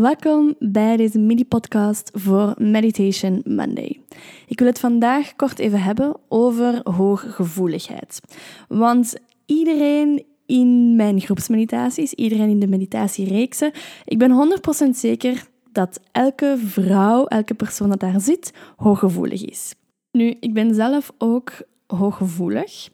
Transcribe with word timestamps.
Welkom 0.00 0.54
bij 0.58 0.96
deze 0.96 1.18
mini-podcast 1.18 2.10
voor 2.14 2.54
Meditation 2.58 3.42
Monday. 3.44 4.00
Ik 4.46 4.58
wil 4.58 4.68
het 4.68 4.78
vandaag 4.78 5.36
kort 5.36 5.58
even 5.58 5.82
hebben 5.82 6.16
over 6.28 6.80
hooggevoeligheid. 6.84 8.20
Want 8.68 9.14
iedereen 9.46 10.24
in 10.46 10.96
mijn 10.96 11.20
groepsmeditaties, 11.20 12.12
iedereen 12.12 12.48
in 12.48 12.60
de 12.60 12.66
meditatiereeksen, 12.66 13.72
ik 14.04 14.18
ben 14.18 14.60
100% 14.86 14.88
zeker 14.90 15.46
dat 15.72 16.00
elke 16.12 16.56
vrouw, 16.64 17.26
elke 17.26 17.54
persoon 17.54 17.88
dat 17.88 18.00
daar 18.00 18.20
zit, 18.20 18.52
hooggevoelig 18.76 19.44
is. 19.44 19.74
Nu, 20.12 20.36
ik 20.40 20.54
ben 20.54 20.74
zelf 20.74 21.12
ook 21.18 21.52
hooggevoelig. 21.86 22.88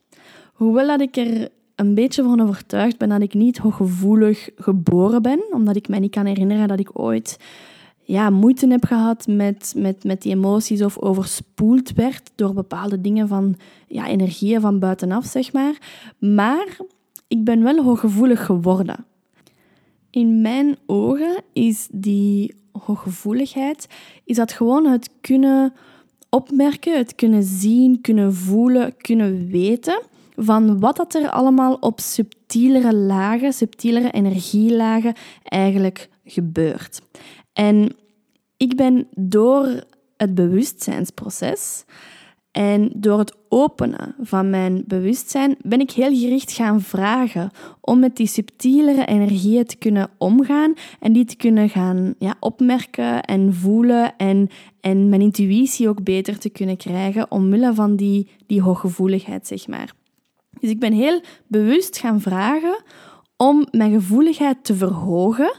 Hoewel 0.52 0.86
dat 0.86 1.00
ik 1.00 1.16
er 1.16 1.48
een 1.76 1.94
beetje 1.94 2.22
van 2.22 2.40
overtuigd 2.40 2.98
ben 2.98 3.08
dat 3.08 3.20
ik 3.20 3.34
niet 3.34 3.58
hooggevoelig 3.58 4.48
geboren 4.56 5.22
ben, 5.22 5.44
omdat 5.50 5.76
ik 5.76 5.88
me 5.88 5.98
niet 5.98 6.10
kan 6.10 6.26
herinneren 6.26 6.68
dat 6.68 6.78
ik 6.78 6.98
ooit 7.00 7.38
ja, 8.02 8.30
moeite 8.30 8.66
heb 8.66 8.84
gehad 8.84 9.26
met, 9.26 9.74
met, 9.76 10.04
met 10.04 10.22
die 10.22 10.32
emoties 10.32 10.82
of 10.82 10.98
overspoeld 10.98 11.92
werd 11.92 12.30
door 12.34 12.54
bepaalde 12.54 13.00
dingen 13.00 13.28
van 13.28 13.56
ja, 13.88 14.06
energieën 14.06 14.60
van 14.60 14.78
buitenaf, 14.78 15.26
zeg 15.26 15.52
maar. 15.52 15.78
Maar 16.18 16.76
ik 17.28 17.44
ben 17.44 17.62
wel 17.62 17.82
hooggevoelig 17.82 18.46
geworden. 18.46 19.04
In 20.10 20.40
mijn 20.40 20.76
ogen 20.86 21.42
is 21.52 21.88
die 21.90 22.54
hooggevoeligheid 22.72 23.86
is 24.24 24.36
dat 24.36 24.52
gewoon 24.52 24.86
het 24.86 25.10
kunnen 25.20 25.72
opmerken, 26.28 26.98
het 26.98 27.14
kunnen 27.14 27.42
zien, 27.42 28.00
kunnen 28.00 28.34
voelen, 28.34 28.96
kunnen 28.96 29.46
weten 29.46 30.02
van 30.36 30.80
wat 30.80 30.96
dat 30.96 31.14
er 31.14 31.30
allemaal 31.30 31.74
op 31.74 32.00
subtielere 32.00 32.94
lagen, 32.94 33.52
subtielere 33.52 34.10
energielagen 34.10 35.14
eigenlijk 35.42 36.08
gebeurt. 36.24 37.00
En 37.52 37.96
ik 38.56 38.76
ben 38.76 39.08
door 39.14 39.84
het 40.16 40.34
bewustzijnsproces 40.34 41.84
en 42.52 42.90
door 42.94 43.18
het 43.18 43.36
openen 43.48 44.14
van 44.20 44.50
mijn 44.50 44.84
bewustzijn 44.86 45.56
ben 45.62 45.80
ik 45.80 45.90
heel 45.90 46.16
gericht 46.16 46.52
gaan 46.52 46.80
vragen 46.80 47.50
om 47.80 47.98
met 47.98 48.16
die 48.16 48.26
subtielere 48.26 49.04
energieën 49.04 49.64
te 49.64 49.76
kunnen 49.76 50.10
omgaan 50.18 50.74
en 51.00 51.12
die 51.12 51.24
te 51.24 51.36
kunnen 51.36 51.68
gaan 51.68 52.14
ja, 52.18 52.36
opmerken 52.40 53.22
en 53.22 53.54
voelen 53.54 54.16
en, 54.16 54.48
en 54.80 55.08
mijn 55.08 55.20
intuïtie 55.20 55.88
ook 55.88 56.02
beter 56.02 56.38
te 56.38 56.50
kunnen 56.50 56.76
krijgen 56.76 57.30
omwille 57.30 57.74
van 57.74 57.96
die, 57.96 58.28
die 58.46 58.62
hooggevoeligheid, 58.62 59.46
zeg 59.46 59.66
maar. 59.66 59.92
Dus 60.62 60.70
ik 60.70 60.80
ben 60.80 60.92
heel 60.92 61.20
bewust 61.46 61.98
gaan 61.98 62.20
vragen 62.20 62.82
om 63.36 63.66
mijn 63.70 63.92
gevoeligheid 63.92 64.64
te 64.64 64.74
verhogen. 64.74 65.52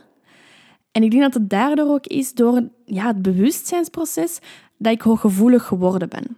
En 0.92 1.04
ik 1.04 1.12
denk 1.12 1.24
dat 1.24 1.34
het 1.34 1.50
daardoor 1.50 1.90
ook 1.90 2.08
is 2.08 2.34
door 2.34 2.70
ja, 2.86 3.08
het 3.08 3.22
bewustzijnsproces 3.22 4.40
dat 4.78 4.94
ik 4.94 5.02
hooggevoelig 5.02 5.64
geworden 5.64 6.10
ben. 6.10 6.38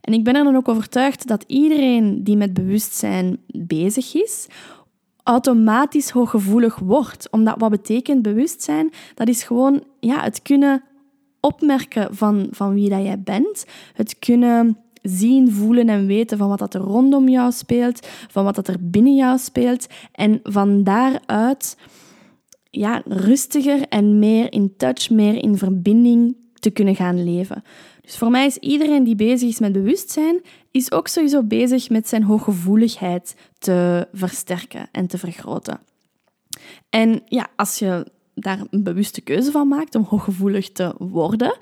En 0.00 0.12
ik 0.12 0.24
ben 0.24 0.34
er 0.34 0.44
dan 0.44 0.56
ook 0.56 0.68
overtuigd 0.68 1.26
dat 1.26 1.44
iedereen 1.46 2.24
die 2.24 2.36
met 2.36 2.54
bewustzijn 2.54 3.38
bezig 3.46 4.14
is, 4.14 4.46
automatisch 5.22 6.10
hooggevoelig 6.10 6.78
wordt. 6.78 7.30
Omdat 7.30 7.54
wat 7.58 7.70
betekent 7.70 8.22
bewustzijn? 8.22 8.90
Dat 9.14 9.28
is 9.28 9.42
gewoon 9.42 9.84
ja, 10.00 10.22
het 10.22 10.42
kunnen 10.42 10.82
opmerken 11.40 12.14
van, 12.14 12.46
van 12.50 12.74
wie 12.74 12.88
dat 12.88 13.02
jij 13.02 13.20
bent. 13.20 13.64
Het 13.94 14.18
kunnen 14.18 14.78
zien, 15.02 15.52
voelen 15.52 15.88
en 15.88 16.06
weten 16.06 16.38
van 16.38 16.48
wat 16.48 16.58
dat 16.58 16.74
er 16.74 16.80
rondom 16.80 17.28
jou 17.28 17.52
speelt, 17.52 18.06
van 18.30 18.44
wat 18.44 18.54
dat 18.54 18.68
er 18.68 18.76
binnen 18.80 19.14
jou 19.14 19.38
speelt. 19.38 19.86
En 20.12 20.40
van 20.42 20.84
daaruit 20.84 21.76
ja, 22.70 23.02
rustiger 23.06 23.88
en 23.88 24.18
meer 24.18 24.52
in 24.52 24.76
touch, 24.76 25.10
meer 25.10 25.42
in 25.42 25.58
verbinding 25.58 26.36
te 26.54 26.70
kunnen 26.70 26.96
gaan 26.96 27.24
leven. 27.24 27.62
Dus 28.00 28.16
voor 28.16 28.30
mij 28.30 28.46
is 28.46 28.56
iedereen 28.56 29.04
die 29.04 29.14
bezig 29.14 29.48
is 29.48 29.58
met 29.58 29.72
bewustzijn, 29.72 30.40
is 30.70 30.92
ook 30.92 31.08
sowieso 31.08 31.42
bezig 31.42 31.90
met 31.90 32.08
zijn 32.08 32.22
hooggevoeligheid 32.22 33.36
te 33.58 34.08
versterken 34.12 34.88
en 34.92 35.06
te 35.06 35.18
vergroten. 35.18 35.80
En 36.90 37.22
ja, 37.24 37.48
als 37.56 37.78
je 37.78 38.06
daar 38.34 38.60
een 38.70 38.82
bewuste 38.82 39.20
keuze 39.20 39.50
van 39.50 39.68
maakt 39.68 39.94
om 39.94 40.02
hooggevoelig 40.02 40.72
te 40.72 40.94
worden, 40.98 41.56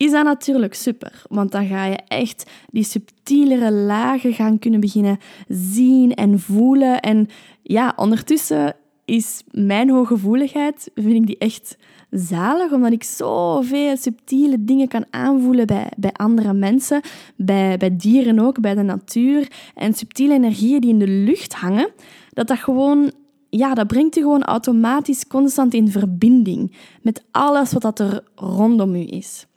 is 0.00 0.10
dat 0.10 0.24
natuurlijk 0.24 0.74
super. 0.74 1.22
Want 1.28 1.52
dan 1.52 1.66
ga 1.66 1.84
je 1.84 1.98
echt 2.08 2.50
die 2.70 2.84
subtielere 2.84 3.72
lagen 3.72 4.32
gaan 4.32 4.58
kunnen 4.58 4.80
beginnen 4.80 5.18
zien 5.48 6.14
en 6.14 6.38
voelen. 6.38 7.00
En 7.00 7.28
ja, 7.62 7.92
ondertussen 7.96 8.74
is 9.04 9.42
mijn 9.50 9.90
hooggevoeligheid, 9.90 10.90
vind 10.94 11.14
ik 11.14 11.26
die 11.26 11.38
echt 11.38 11.76
zalig, 12.10 12.72
omdat 12.72 12.92
ik 12.92 13.04
zoveel 13.04 13.96
subtiele 13.96 14.64
dingen 14.64 14.88
kan 14.88 15.04
aanvoelen 15.10 15.66
bij, 15.66 15.90
bij 15.96 16.12
andere 16.12 16.52
mensen, 16.52 17.00
bij, 17.36 17.76
bij 17.76 17.96
dieren 17.96 18.38
ook, 18.38 18.60
bij 18.60 18.74
de 18.74 18.82
natuur. 18.82 19.48
En 19.74 19.94
subtiele 19.94 20.34
energieën 20.34 20.80
die 20.80 20.90
in 20.90 20.98
de 20.98 21.08
lucht 21.08 21.54
hangen, 21.54 21.90
dat 22.30 22.46
dat 22.46 22.58
gewoon 22.58 23.12
ja, 23.50 23.74
dat 23.74 23.86
brengt 23.86 24.14
je 24.14 24.20
gewoon 24.20 24.44
automatisch 24.44 25.26
constant 25.26 25.74
in 25.74 25.90
verbinding 25.90 26.76
met 27.02 27.24
alles 27.30 27.72
wat 27.72 27.82
dat 27.82 27.98
er 27.98 28.22
rondom 28.34 28.94
u 28.94 29.06
is. 29.06 29.48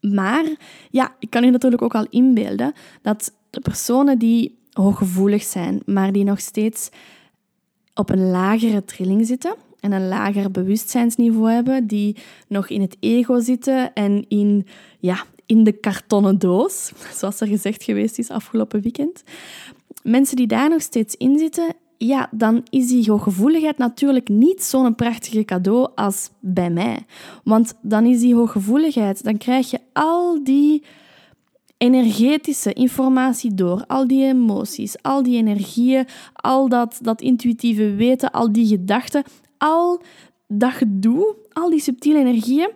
Maar 0.00 0.44
ja, 0.90 1.14
ik 1.18 1.30
kan 1.30 1.44
je 1.44 1.50
natuurlijk 1.50 1.82
ook 1.82 1.94
al 1.94 2.06
inbeelden 2.10 2.72
dat 3.02 3.32
de 3.50 3.60
personen 3.60 4.18
die 4.18 4.58
hooggevoelig 4.72 5.42
zijn, 5.42 5.82
maar 5.86 6.12
die 6.12 6.24
nog 6.24 6.40
steeds 6.40 6.88
op 7.94 8.10
een 8.10 8.30
lagere 8.30 8.84
trilling 8.84 9.26
zitten 9.26 9.54
en 9.80 9.92
een 9.92 10.08
lager 10.08 10.50
bewustzijnsniveau 10.50 11.50
hebben, 11.50 11.86
die 11.86 12.16
nog 12.48 12.68
in 12.68 12.80
het 12.80 12.96
ego 13.00 13.40
zitten 13.40 13.94
en 13.94 14.24
in, 14.28 14.66
ja, 14.98 15.24
in 15.46 15.64
de 15.64 15.72
kartonnen 15.72 16.38
doos, 16.38 16.92
zoals 17.18 17.40
er 17.40 17.46
gezegd 17.46 17.82
geweest 17.82 18.18
is 18.18 18.30
afgelopen 18.30 18.80
weekend. 18.80 19.22
Mensen 20.02 20.36
die 20.36 20.46
daar 20.46 20.68
nog 20.68 20.82
steeds 20.82 21.14
in 21.14 21.38
zitten, 21.38 21.74
ja, 22.02 22.28
dan 22.30 22.62
is 22.70 22.88
die 22.88 23.10
hooggevoeligheid 23.10 23.78
natuurlijk 23.78 24.28
niet 24.28 24.62
zo'n 24.62 24.94
prachtige 24.94 25.44
cadeau 25.44 25.88
als 25.94 26.30
bij 26.38 26.70
mij. 26.70 27.06
Want 27.44 27.74
dan 27.82 28.06
is 28.06 28.20
die 28.20 28.34
hooggevoeligheid, 28.34 29.24
dan 29.24 29.38
krijg 29.38 29.70
je 29.70 29.78
al 29.92 30.44
die 30.44 30.82
energetische 31.76 32.72
informatie 32.72 33.54
door, 33.54 33.84
al 33.86 34.06
die 34.06 34.24
emoties, 34.24 35.02
al 35.02 35.22
die 35.22 35.36
energieën, 35.36 36.06
al 36.32 36.68
dat, 36.68 36.98
dat 37.02 37.20
intuïtieve 37.20 37.94
weten, 37.94 38.30
al 38.30 38.52
die 38.52 38.66
gedachten, 38.66 39.24
al 39.58 40.02
dat 40.48 40.72
gedoe, 40.72 41.36
al 41.52 41.70
die 41.70 41.80
subtiele 41.80 42.18
energieën, 42.18 42.70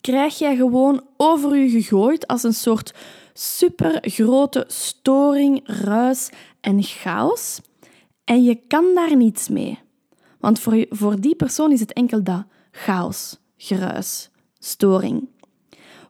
krijg 0.00 0.38
jij 0.38 0.56
gewoon 0.56 1.02
over 1.16 1.56
je 1.56 1.70
gegooid 1.70 2.26
als 2.26 2.42
een 2.42 2.54
soort 2.54 2.94
supergrote 3.32 4.64
storing, 4.68 5.60
ruis 5.64 6.30
en 6.60 6.82
chaos. 6.82 7.60
En 8.24 8.42
je 8.42 8.54
kan 8.54 8.84
daar 8.94 9.16
niets 9.16 9.48
mee. 9.48 9.78
Want 10.40 10.60
voor, 10.60 10.86
voor 10.88 11.20
die 11.20 11.34
persoon 11.34 11.72
is 11.72 11.80
het 11.80 11.92
enkel 11.92 12.22
dat 12.22 12.44
chaos, 12.70 13.40
geruis, 13.56 14.30
storing. 14.58 15.28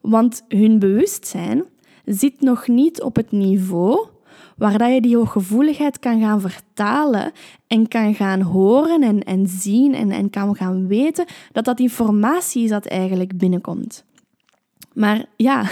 Want 0.00 0.45
hun 0.49 0.78
bewustzijn 0.78 1.65
zit 2.05 2.41
nog 2.41 2.69
niet 2.69 3.03
op 3.03 3.17
het 3.17 3.31
niveau 3.33 4.06
waar 4.56 4.78
dat 4.78 4.93
je 4.93 5.00
die 5.00 5.17
hooggevoeligheid 5.17 5.99
kan 5.99 6.21
gaan 6.21 6.41
vertalen 6.41 7.33
en 7.67 7.89
kan 7.89 8.15
gaan 8.15 8.41
horen 8.41 9.03
en, 9.03 9.23
en 9.23 9.47
zien 9.47 9.94
en, 9.94 10.11
en 10.11 10.31
kan 10.31 10.56
gaan 10.56 10.87
weten 10.87 11.25
dat 11.53 11.65
dat 11.65 11.81
informatie 11.81 12.65
is 12.65 12.71
dat 12.71 12.87
eigenlijk 12.87 13.37
binnenkomt. 13.39 14.05
Maar 14.93 15.25
ja, 15.37 15.67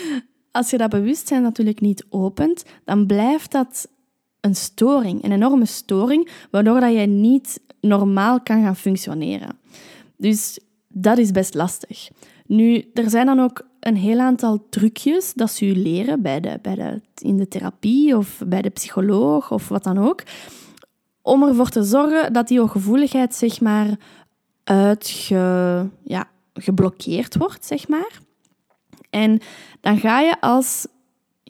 als 0.50 0.70
je 0.70 0.78
dat 0.78 0.90
bewustzijn 0.90 1.42
natuurlijk 1.42 1.80
niet 1.80 2.06
opent, 2.08 2.64
dan 2.84 3.06
blijft 3.06 3.52
dat 3.52 3.88
een 4.44 4.54
storing, 4.54 5.24
een 5.24 5.32
enorme 5.32 5.66
storing, 5.66 6.28
waardoor 6.50 6.80
dat 6.80 6.92
je 6.92 7.06
niet 7.06 7.60
normaal 7.80 8.40
kan 8.40 8.62
gaan 8.62 8.76
functioneren. 8.76 9.58
Dus 10.16 10.58
dat 10.88 11.18
is 11.18 11.30
best 11.30 11.54
lastig. 11.54 12.10
Nu, 12.46 12.90
er 12.94 13.10
zijn 13.10 13.26
dan 13.26 13.40
ook 13.40 13.66
een 13.80 13.96
heel 13.96 14.18
aantal 14.20 14.66
trucjes 14.70 15.34
dat 15.34 15.50
ze 15.50 15.66
u 15.66 15.76
leren 15.76 16.22
bij 16.22 16.40
de, 16.40 16.58
bij 16.62 16.74
de, 16.74 17.00
in 17.18 17.36
de 17.36 17.48
therapie 17.48 18.16
of 18.16 18.42
bij 18.46 18.62
de 18.62 18.70
psycholoog 18.70 19.52
of 19.52 19.68
wat 19.68 19.84
dan 19.84 19.98
ook, 19.98 20.22
om 21.22 21.42
ervoor 21.42 21.68
te 21.68 21.82
zorgen 21.82 22.32
dat 22.32 22.48
die 22.48 22.68
gevoeligheid 22.68 23.34
zeg 23.34 23.60
maar 23.60 23.98
uitge, 24.64 25.88
ja, 26.02 26.28
geblokkeerd 26.54 27.36
wordt, 27.36 27.64
zeg 27.64 27.88
maar. 27.88 28.20
En 29.10 29.40
dan 29.80 29.98
ga 29.98 30.20
je 30.20 30.40
als 30.40 30.86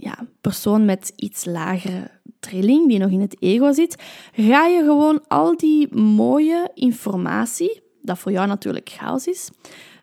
ja, 0.04 0.18
persoon 0.40 0.84
met 0.84 1.12
iets 1.16 1.44
lagere 1.44 2.10
trilling, 2.40 2.88
die 2.88 2.98
nog 2.98 3.10
in 3.10 3.20
het 3.20 3.36
ego 3.40 3.72
zit, 3.72 4.02
ga 4.32 4.66
je 4.66 4.82
gewoon 4.82 5.22
al 5.28 5.56
die 5.56 5.94
mooie 5.96 6.70
informatie, 6.74 7.82
dat 8.02 8.18
voor 8.18 8.32
jou 8.32 8.46
natuurlijk 8.46 8.88
chaos 8.88 9.26
is, 9.26 9.50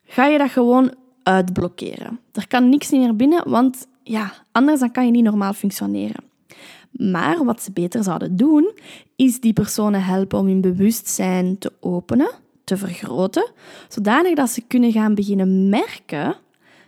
ga 0.05 0.25
je 0.25 0.37
dat 0.37 0.49
gewoon 0.49 0.93
uitblokkeren. 1.23 2.19
Er 2.31 2.47
kan 2.47 2.69
niks 2.69 2.91
meer 2.91 3.15
binnen, 3.15 3.49
want 3.49 3.87
ja, 4.03 4.33
anders 4.51 4.79
dan 4.79 4.91
kan 4.91 5.05
je 5.05 5.11
niet 5.11 5.23
normaal 5.23 5.53
functioneren. 5.53 6.23
Maar 6.91 7.45
wat 7.45 7.61
ze 7.61 7.71
beter 7.71 8.03
zouden 8.03 8.35
doen, 8.35 8.71
is 9.15 9.39
die 9.39 9.53
personen 9.53 10.03
helpen 10.03 10.39
om 10.39 10.47
hun 10.47 10.61
bewustzijn 10.61 11.57
te 11.57 11.71
openen, 11.79 12.31
te 12.63 12.77
vergroten, 12.77 13.51
zodanig 13.87 14.35
dat 14.35 14.49
ze 14.49 14.61
kunnen 14.61 14.91
gaan 14.91 15.15
beginnen 15.15 15.69
merken 15.69 16.35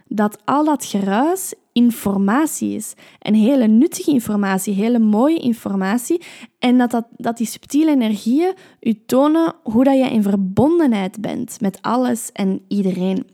dat 0.07 0.37
al 0.45 0.65
dat 0.65 0.85
geruis 0.85 1.53
informatie 1.73 2.75
is. 2.75 2.93
En 3.19 3.33
hele 3.33 3.67
nuttige 3.67 4.11
informatie, 4.11 4.73
hele 4.73 4.99
mooie 4.99 5.39
informatie. 5.39 6.21
En 6.59 6.77
dat, 6.77 6.91
dat, 6.91 7.07
dat 7.17 7.37
die 7.37 7.47
subtiele 7.47 7.91
energieën 7.91 8.53
u 8.79 8.93
tonen 9.05 9.55
hoe 9.63 9.83
dat 9.83 9.97
je 9.97 10.09
in 10.09 10.23
verbondenheid 10.23 11.21
bent 11.21 11.61
met 11.61 11.77
alles 11.81 12.31
en 12.31 12.61
iedereen. 12.67 13.27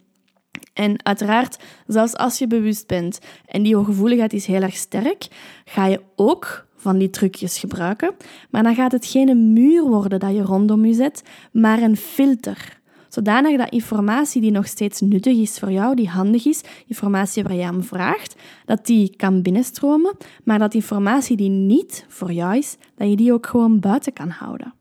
En 0.73 1.05
uiteraard, 1.05 1.59
zelfs 1.87 2.15
als 2.15 2.37
je 2.37 2.47
bewust 2.47 2.87
bent 2.87 3.19
en 3.45 3.63
die 3.63 3.75
hooggevoeligheid 3.75 4.33
is 4.33 4.45
heel 4.45 4.61
erg 4.61 4.75
sterk, 4.75 5.27
ga 5.65 5.85
je 5.85 6.01
ook 6.15 6.67
van 6.75 6.97
die 6.97 7.09
trucjes 7.09 7.59
gebruiken. 7.59 8.15
Maar 8.49 8.63
dan 8.63 8.75
gaat 8.75 8.91
het 8.91 9.05
geen 9.05 9.53
muur 9.53 9.83
worden 9.83 10.19
dat 10.19 10.35
je 10.35 10.41
rondom 10.41 10.85
je 10.85 10.93
zet, 10.93 11.23
maar 11.51 11.81
een 11.81 11.97
filter 11.97 12.78
zodanig 13.09 13.57
dat 13.57 13.69
informatie 13.69 14.41
die 14.41 14.51
nog 14.51 14.67
steeds 14.67 15.01
nuttig 15.01 15.37
is 15.37 15.59
voor 15.59 15.71
jou, 15.71 15.95
die 15.95 16.09
handig 16.09 16.45
is, 16.45 16.61
informatie 16.87 17.43
waar 17.43 17.55
je 17.55 17.69
om 17.69 17.83
vraagt, 17.83 18.35
dat 18.65 18.85
die 18.85 19.15
kan 19.15 19.41
binnenstromen, 19.41 20.17
maar 20.43 20.59
dat 20.59 20.73
informatie 20.73 21.37
die 21.37 21.49
niet 21.49 22.05
voor 22.07 22.31
jou 22.31 22.57
is, 22.57 22.77
dat 22.95 23.09
je 23.09 23.15
die 23.15 23.33
ook 23.33 23.47
gewoon 23.47 23.79
buiten 23.79 24.13
kan 24.13 24.29
houden. 24.29 24.73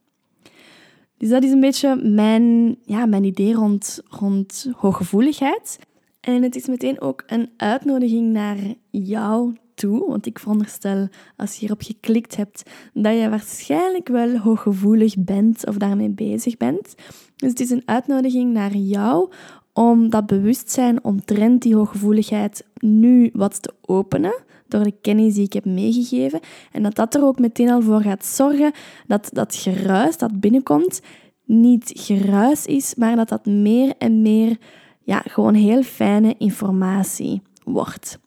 Dus 1.17 1.29
dat 1.29 1.43
is 1.43 1.51
een 1.51 1.61
beetje 1.61 1.97
mijn, 1.97 2.77
ja, 2.85 3.07
mijn 3.07 3.25
idee 3.25 3.55
rond, 3.55 4.01
rond 4.09 4.71
hooggevoeligheid. 4.77 5.79
En 6.21 6.43
het 6.43 6.57
is 6.57 6.67
meteen 6.67 7.01
ook 7.01 7.23
een 7.27 7.51
uitnodiging 7.57 8.33
naar 8.33 8.57
jou 8.91 9.57
Want 9.83 10.27
ik 10.27 10.39
veronderstel, 10.39 11.09
als 11.37 11.53
je 11.53 11.61
hierop 11.61 11.83
geklikt 11.83 12.37
hebt, 12.37 12.71
dat 12.93 13.19
je 13.19 13.29
waarschijnlijk 13.29 14.09
wel 14.09 14.37
hooggevoelig 14.37 15.15
bent 15.19 15.67
of 15.67 15.77
daarmee 15.77 16.11
bezig 16.11 16.57
bent. 16.57 16.95
Dus 17.37 17.51
het 17.51 17.61
is 17.61 17.71
een 17.71 17.83
uitnodiging 17.85 18.53
naar 18.53 18.77
jou 18.77 19.31
om 19.73 20.11
dat 20.11 20.27
bewustzijn 20.27 21.05
omtrent 21.05 21.63
die 21.63 21.75
hooggevoeligheid 21.75 22.67
nu 22.79 23.31
wat 23.33 23.63
te 23.63 23.75
openen 23.81 24.43
door 24.69 24.83
de 24.83 24.95
kennis 25.01 25.35
die 25.35 25.45
ik 25.45 25.53
heb 25.53 25.65
meegegeven. 25.65 26.41
En 26.73 26.83
dat 26.83 26.95
dat 26.95 27.15
er 27.15 27.25
ook 27.25 27.39
meteen 27.39 27.71
al 27.71 27.83
voor 27.83 28.01
gaat 28.01 28.25
zorgen 28.25 28.73
dat 29.07 29.29
dat 29.33 29.55
geruis 29.55 30.19
dat 30.19 30.41
binnenkomt 30.41 31.01
niet 31.45 31.91
geruis 31.95 32.67
is, 32.67 32.95
maar 32.95 33.17
dat 33.17 33.29
dat 33.29 33.47
meer 33.47 33.95
en 33.99 34.23
meer 34.23 34.57
ja, 35.03 35.23
gewoon 35.25 35.55
heel 35.55 35.83
fijne 35.83 36.35
informatie 36.39 37.43
wordt. 37.65 38.19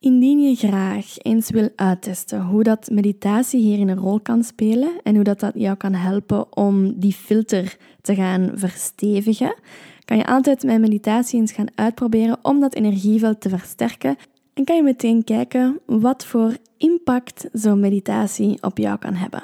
Indien 0.00 0.40
je 0.40 0.54
graag 0.54 1.18
eens 1.18 1.50
wil 1.50 1.68
uittesten 1.76 2.42
hoe 2.42 2.62
dat 2.62 2.90
meditatie 2.90 3.60
hierin 3.60 3.88
een 3.88 3.98
rol 3.98 4.20
kan 4.20 4.44
spelen 4.44 5.00
en 5.02 5.14
hoe 5.14 5.24
dat, 5.24 5.40
dat 5.40 5.52
jou 5.54 5.76
kan 5.76 5.92
helpen 5.92 6.56
om 6.56 7.00
die 7.00 7.12
filter 7.12 7.76
te 8.00 8.14
gaan 8.14 8.50
verstevigen, 8.54 9.54
kan 10.04 10.16
je 10.16 10.26
altijd 10.26 10.62
mijn 10.62 10.80
meditatie 10.80 11.40
eens 11.40 11.52
gaan 11.52 11.66
uitproberen 11.74 12.38
om 12.42 12.60
dat 12.60 12.74
energieveld 12.74 13.40
te 13.40 13.48
versterken 13.48 14.16
en 14.54 14.64
kan 14.64 14.76
je 14.76 14.82
meteen 14.82 15.24
kijken 15.24 15.80
wat 15.86 16.24
voor 16.24 16.56
impact 16.76 17.48
zo'n 17.52 17.80
meditatie 17.80 18.62
op 18.62 18.78
jou 18.78 18.98
kan 18.98 19.14
hebben. 19.14 19.42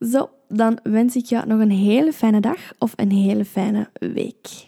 Zo, 0.00 0.30
dan 0.48 0.78
wens 0.82 1.16
ik 1.16 1.24
jou 1.24 1.46
nog 1.46 1.60
een 1.60 1.70
hele 1.70 2.12
fijne 2.12 2.40
dag 2.40 2.72
of 2.78 2.92
een 2.96 3.10
hele 3.10 3.44
fijne 3.44 3.88
week. 3.92 4.67